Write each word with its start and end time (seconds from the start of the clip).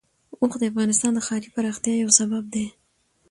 اوښ 0.41 0.53
د 0.61 0.63
افغانستان 0.71 1.11
د 1.15 1.19
ښاري 1.27 1.49
پراختیا 1.55 1.93
یو 1.97 2.11
سبب 2.19 2.43
دی. 2.53 2.65